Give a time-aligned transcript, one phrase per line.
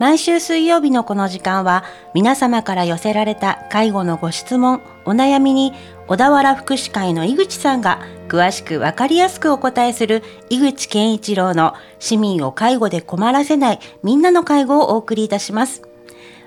[0.00, 1.84] 毎週水曜日のこの時間は
[2.14, 5.74] 皆様から寄せられた介護のご質問、お悩みに
[6.06, 15.82] 小田原福祉会の井口さんが詳しくわかりやすくお答えする井口健一郎の市民を介護で困らせないみんなの介護をお送りいたします。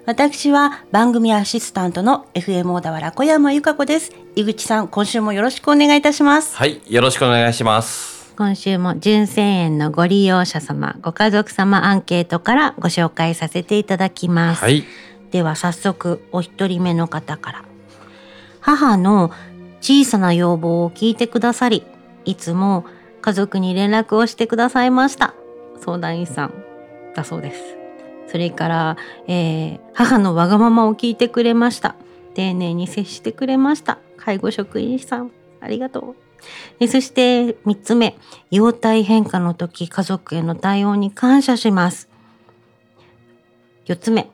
[0.08, 4.12] 私は番組アシスタントの FM 小田原小山由香子です。
[4.36, 6.56] 井口さん、今週もよろしくお願いいたします。
[6.56, 8.13] はい、よろしくお願いします。
[8.36, 14.64] 今週も純正園のご利用者様、ご家族様アンケートからご紹介させていただきます。
[14.64, 14.84] はい、
[15.30, 17.66] では早速お一人目の方から。
[18.60, 19.32] 母の
[19.82, 21.84] 小さな要望を聞いてくださり、
[22.26, 22.86] いつも
[23.22, 25.36] 家族に連絡をしてくださいました。
[25.80, 26.54] 相談員さん
[27.16, 27.62] だそうです。
[28.28, 31.96] それから、えー、母のわがままを聞いてくれました。
[32.34, 34.00] 丁寧に接してくれました。
[34.18, 35.32] 介護職員さん、
[35.62, 36.23] ありがとう。
[36.88, 38.18] そして3つ目、
[38.52, 42.10] 容体変化の時家族への対応に感謝します。
[43.86, 44.30] 4つ目、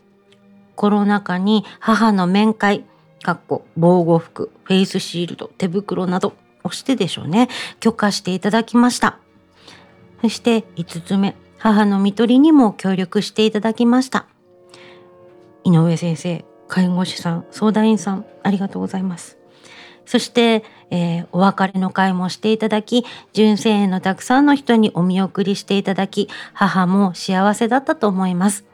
[0.75, 2.85] コロナ禍に母の面会、
[3.23, 9.17] かっこ防護服、フェイスシールド、手袋などをしてでしょうね、許可していただきました。
[10.21, 14.25] そして5つ目、母の看取りにも協力していただきました。
[15.63, 19.38] 井上先生、介護士さん、相談員さん、ありがとうございます。
[20.09, 28.65] そして、えー、お別れの会もしていただき、純正園のたくさんの人にお見送りしていただき、母も幸せだったと思います。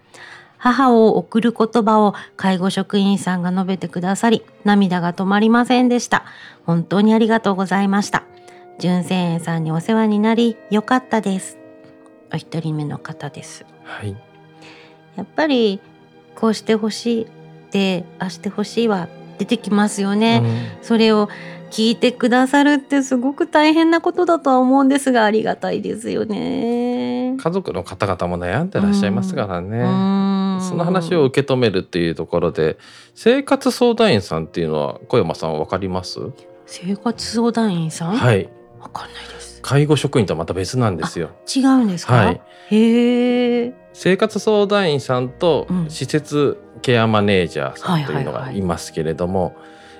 [0.57, 6.23] 母を送る言葉を介護職員さんが述べてくださり、涙が止まりませんでした。
[6.65, 8.23] 本当にありがとうございました。
[8.79, 11.57] 純正園さんにお世話になり、よかったです。
[12.31, 13.65] お一人目の方です。
[13.83, 14.15] はい。
[15.17, 15.81] やっぱり、
[16.33, 17.27] こうしてほしいっ
[17.71, 20.47] て、あしてほしいわ出てきますよね、う
[20.81, 21.29] ん、それを
[21.71, 27.35] 聞いてくださるってすごく大変なことだとは思うんですがありがたいですよね。
[27.37, 32.77] 家族の方々も悩んでらっしゃいますからね、うん、その話を受け止めるっていうところで
[33.13, 36.19] 生活相談員さんっていうのは小山さんわかります？
[36.65, 38.15] 生活相談員さん？
[38.15, 38.49] はい。
[38.79, 39.25] わかんない。
[39.25, 39.34] です
[39.65, 41.31] 介護職員とはまた別なんですよ。
[41.47, 49.55] 違うんですか、はい、へえ生活相談員さんと施設ケアマネージャーさんというのがいますけれども、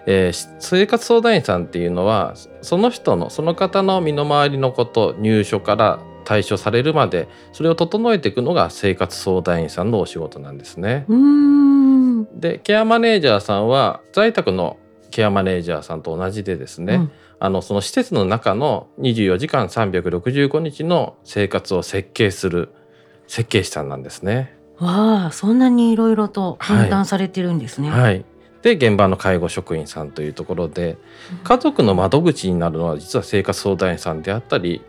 [0.05, 11.07] え生活相談員さんっていうのはその人のその方の身の回りのこと入所から対処されるまでそれを整えていくのが生活相談員さんのお仕事なんですね。
[12.35, 14.77] でケアマネージャーさんは在宅の
[15.09, 22.69] ケアマネージャーさんと同じでですね、うん、あのその施設の中の24時間365日の生活を設計する
[23.27, 24.55] 設計士さんなんですね。
[24.77, 27.89] わあそんなにいろいろと分担されてるんですね。
[27.89, 28.25] はい、はい、
[28.61, 30.97] で現場の介護職員さんというところで
[31.43, 34.81] 家族の窓口になるのは実は生活相談員さんであったり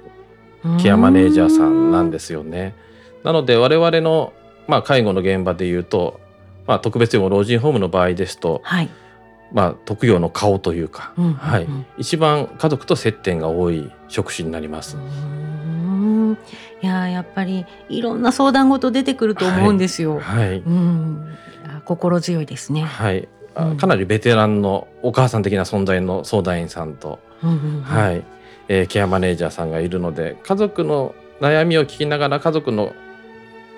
[0.83, 2.75] ケアマネージャーさんなんですよね。
[3.23, 4.33] なので我々の、
[4.67, 6.21] まあ、介護の現場でいうと、
[6.67, 8.91] まあ、特別養護老人ホームの場合ですと、はい、
[9.53, 11.69] まあ、特養の顔というか、うんうんうん、はい、
[11.99, 14.97] 一番家族と接点が多い職種になります。
[16.83, 20.19] いややっぱりいろんな相談事出てくると思うんですよ。
[20.19, 21.39] はい、はい、うん、
[21.85, 22.83] 心強いですね。
[22.83, 23.29] はい、
[23.79, 28.23] かなりベテランのお母さん的な存在の相談員さんと、うんうんうん、はい、
[28.69, 32.93] えー、ケアマネージャーさんがいるので、家族の悩みを聞きながら家族の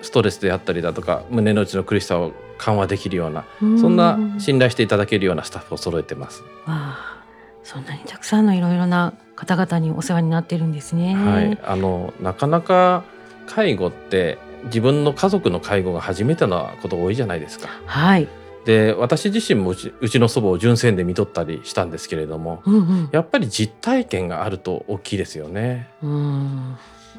[0.01, 6.41] ストレスであったりだとか胸の内の苦しさを緩和できるようなそんな信頼していただけるようなスタッフを揃えてます。
[6.41, 7.23] わあ、
[7.63, 11.15] そんなにたくさんのいろいろな方々にお世話になってるんですね。
[11.15, 13.03] はい、あのなかなか
[13.47, 17.69] 介護って自分の家族の介護が初めてなこと多いじゃないですか。
[17.85, 18.27] はい。
[18.65, 25.87] で私自身もうちうちの祖母を純正で見とったりしたんですけれども、うんうん、やっぱり実体験があると大きいですよね。
[26.03, 26.77] うん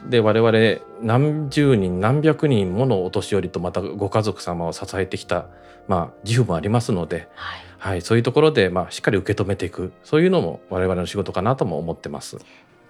[0.09, 5.47] で我々何十人何百人ものお年寄りとまたご家族様を支えてきた、
[5.88, 12.39] まあ、自負もありますので、はい、はい、そういうところで、まあ、しっかり受け止めていくそういうのも我々の仕事かなとも思ってます。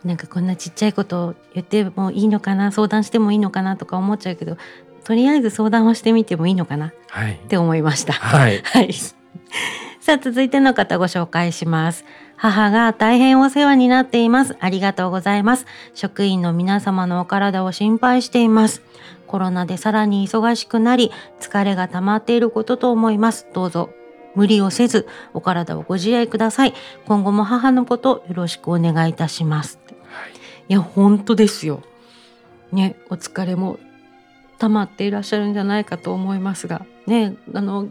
[0.05, 4.57] なんかこんなちっちゃいこと言ってもいいのかな相談してもいいのかなとか思っちゃうけど
[5.05, 8.13] とりあえず相談をしてみてもいいのかな、はい、って思いました。
[8.13, 8.93] はい、 はい、
[10.01, 12.05] さあ続いての方ご紹介します。
[12.43, 14.57] 母が大変お世話になっています。
[14.61, 15.67] ありがとうございます。
[15.93, 18.81] 職員の皆様のお体を心配しています。
[19.27, 23.47] コロナでさらに忙しくなり、疲れが溜まっていることと思います。
[23.53, 23.91] どうぞ
[24.35, 26.73] 無理をせず、お体をご自愛ください。
[27.05, 29.79] 今後も母のことよろしくお願いいたします。
[30.05, 30.33] はい、
[30.71, 31.83] いや、本当ですよ。
[32.73, 33.79] ね、お疲れも
[34.59, 37.87] 溜まっていらっしゃるんじゃないかと思いますが、ね、あの、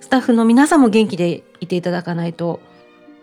[0.00, 2.60] スタッフの皆さんも元気でいていただかないと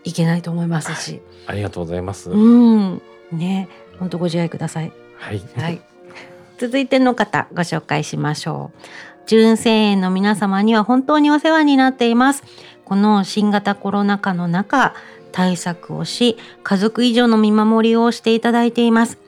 [0.04, 2.30] いけないと思いますし、はい、ありがとうございます。
[2.30, 3.02] うん、
[3.32, 3.68] ね、
[3.98, 4.92] 本当ご自愛ください。
[5.16, 5.42] はい。
[5.56, 5.80] はい。
[6.58, 8.78] 続いての方ご紹介しましょう。
[9.26, 12.44] 純正園の皆様には本当にお世話になっています。
[12.84, 14.94] この新型コロナ禍の中、
[15.32, 19.18] 対策をし、家族以上の見守りをしていただいています。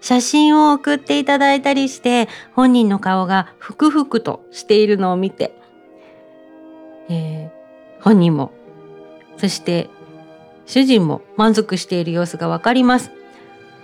[0.00, 5.58] 写真を送っていただいたりして、本人の顔がふくふくとしているのを見て、
[7.08, 8.52] えー、本人も、
[9.38, 9.88] そして
[10.66, 13.10] 主人も満足している様子がわかります。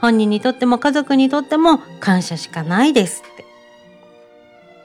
[0.00, 3.44] 本人にとっても家族にとっても感謝しかないですって。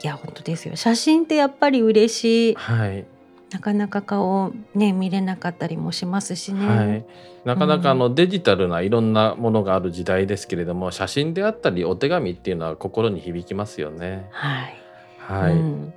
[0.04, 0.76] いや本当ですよ。
[0.76, 2.56] 写真ってやっぱり嬉しい。
[2.56, 3.06] はい。
[3.52, 6.68] なかなか顔ね見れなかったりもしますしね。
[6.68, 7.06] はい、
[7.46, 14.28] なかなかあの、デジタルないろんなものがある時代ですけれども、写真であったりお手紙っていうのは心に響きますよね。
[14.32, 14.78] はい。
[15.18, 15.54] はい。
[15.54, 15.94] うん、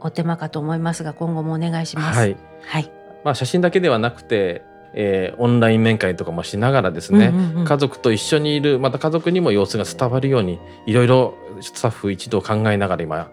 [0.00, 2.18] お手間かと思いますが今後もお願いします。
[2.18, 2.36] はい。
[2.64, 2.90] はい。
[3.22, 4.62] まあ写真だけではなくて。
[4.98, 13.30] えー、オンライン面会とかもしながらですね、うんうんうん、家族と一緒にいるまた家族にも様子が伝わるようにいろいろスタッフ一同考えながら今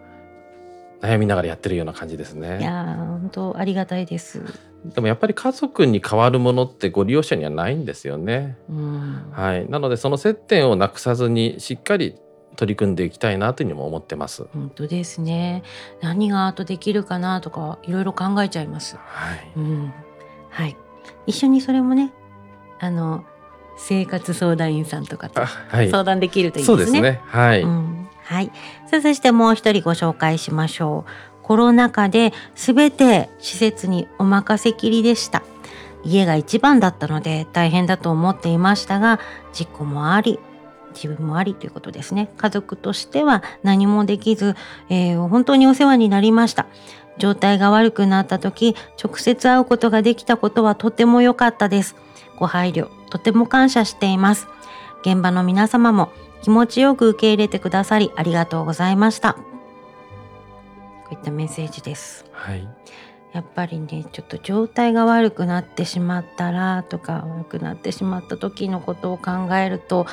[1.02, 2.60] 悩みながらやってるような感じですね。
[2.62, 4.42] いや本当ありがたいです。
[4.86, 8.58] でもやっぱり家族に変わるものってご利用者にはないんですよね。
[8.70, 9.70] うん、はい。
[9.70, 12.16] なのでその接点をなくさずにしっかり
[12.56, 14.46] 取り組んでいきたいなというふうにも思ってます。
[14.54, 15.64] 本当ですね。
[16.02, 18.98] 何があとできるかなとかいろいろ考えちゃいます。
[18.98, 19.52] はい。
[19.56, 19.94] うん、
[20.50, 20.78] はい。
[21.26, 22.14] 一緒にそれもね、
[22.80, 23.24] あの
[23.78, 25.42] 生活相談員さんとかと
[25.72, 26.78] 相談できるといいですね。
[26.78, 27.22] そうですね。
[27.26, 27.62] はい。
[27.62, 28.52] うんはい。
[28.90, 31.44] さあ、そしてもう一人ご紹介しましょう。
[31.44, 35.44] コロナ禍で全て施設にお任せきりでした。
[36.06, 39.20] 家が一番だったので大変だと思っていましたが、
[39.52, 40.40] 事故もあり、
[40.94, 42.32] 自分もありということですね。
[42.38, 44.56] 家族としては何もできず、
[44.90, 46.68] えー、本当にお世話になりました。
[47.18, 51.96] 状態が悪くなった時、直接会うことができたことはとても良かったです。
[52.38, 54.48] ご配慮、とても感謝しています。
[55.02, 56.12] 現場の皆様も
[56.42, 59.34] 気持ちよく受け入れてくださりありがとうございました。
[59.34, 59.40] こ
[61.12, 62.26] ういったメッセージです。
[62.32, 62.68] はい。
[63.34, 70.06] やっぱりねちょっと状態が悪くなってしまったらとか悪くなってしまった時のことを考えると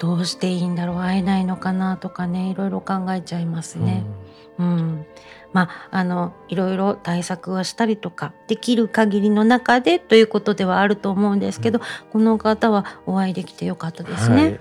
[0.00, 4.04] どうしていいんだろう会えないのかなとかねいろいろ考えちゃいますね。
[4.19, 4.19] うん、
[4.60, 5.06] うん、
[5.52, 14.42] まああのいろいろ対策はしたりとかできる限りの中でということではあると思うんですけど、うん、この方はお会いできてよかったですね。
[14.42, 14.60] はい。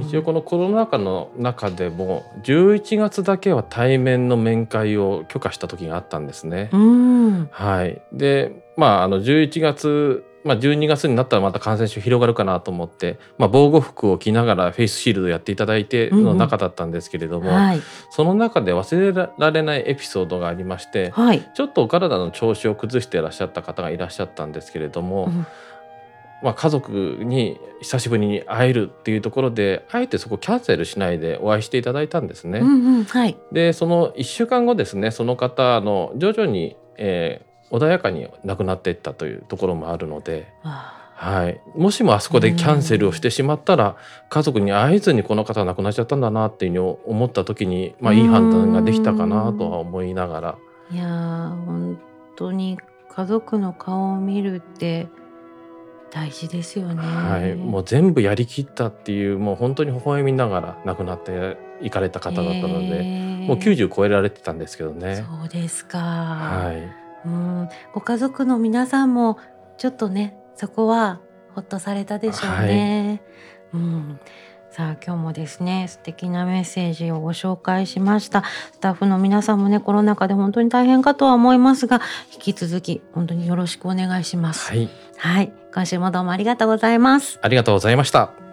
[0.00, 6.70] 一応このコロナ禍の中でも11月だけは対面の面会を許可した時があったんですね。
[7.50, 25.46] はい、でまああの11月まあ、12月になったらまた感染症広がるかなと思って、まあ、防護服を着ながらフェイスシールドやっていただいての中だったんですけれども、うんはい、その中で忘れられないエピソードがありまして、はい、ちょっとお体の調子を崩していらっしゃった方がいらっしゃったんですけれども、うん。
[26.42, 32.60] まあ、家族に久しぶりに会えるっていうところであえてそこキャンセルしないでお会いしていただいたんですね。
[32.60, 33.04] うんうん。
[33.04, 40.52] はい、でその1週間後ですねその方の徐々に、えー、穏やかに亡くなっていったというところもあるので。
[41.20, 43.96] はい、もしもあそこでキャンセルをしてしまったら、
[44.30, 50.58] 家族に会えずにこの方亡くなっちゃったんだなっていうふうに思った時に、まあ、いい判断ができたかなとは思いながら。
[50.90, 51.04] いや
[51.66, 52.00] 本
[52.36, 52.78] 当に
[53.10, 55.08] 家族の顔を見るって
[56.10, 57.02] 大事ですよね。
[57.02, 63.02] はい、もう全部やりきったっていうもう本当に微笑みながら亡くなっていかれた方だったので、
[63.46, 65.16] もう90超えられてたんですけどね。
[65.16, 65.98] そうですか。
[65.98, 66.99] はい。
[67.24, 69.38] うん、ご家族の皆さんも
[69.78, 71.20] ちょっとね、そこは
[71.54, 73.22] ほっとされたでしょうね。
[73.72, 74.20] はい、うん。
[74.70, 78.44] さあ今日もですね素敵なメッセージをご紹介しました。
[78.72, 82.00] スタッフの皆さんもねコロナ禍で本当に大変かとは思いますが
[82.32, 84.68] 引き続き本当によろしくお願いします。
[84.70, 87.40] はい、はい、今週もどうもありがとうございます。
[87.42, 88.49] ありがとうございました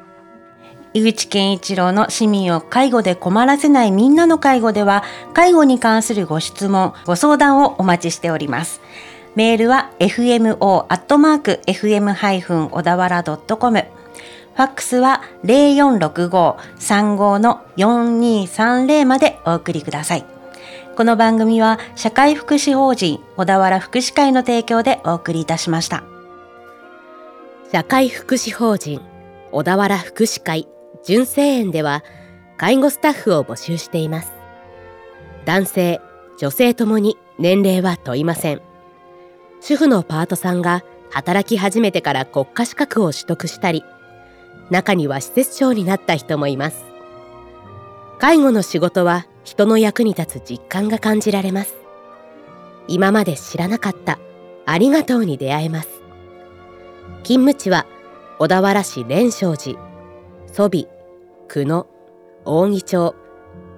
[0.94, 5.04] 井口健一郎の市民を介護で困らせないみんなの介護では
[5.34, 8.82] 介護に関するご質問ご相談をお待ちしております
[9.36, 10.58] メールは fmo.fm-
[12.70, 13.80] 小田原 .com
[14.58, 20.26] ファックスは0465-35の4230までお送りください。
[20.96, 26.04] この番組は社会福祉法人小田原福祉会の提供でお送りいたしました。
[27.72, 29.00] 社会福祉法人
[29.52, 30.68] 小田原福祉会
[31.04, 32.04] 純正園では
[32.58, 34.32] 介護スタッフを募集しています。
[35.46, 36.02] 男性、
[36.38, 38.62] 女性ともに年齢は問いません。
[39.62, 43.84] 主婦のパートさんが働き始めてから国家資格を取得したり、
[44.70, 46.84] 中には施設長になった人もいます
[48.20, 51.76] 介護の仕事は人の役に立つ実感が感じられます
[52.88, 54.20] 今まで知らなかった
[54.66, 55.90] ありがとうに出会えます
[57.24, 57.86] 勤務地は
[58.40, 59.87] 小田原市蓮生寺
[60.58, 60.88] 蘇美
[61.48, 61.86] 久野
[62.44, 63.16] 扇町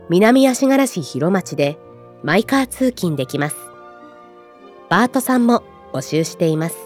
[0.09, 1.77] 南足柄市広町で
[2.23, 3.57] マイカー通勤できます。
[4.87, 6.77] バートさんも募集しています。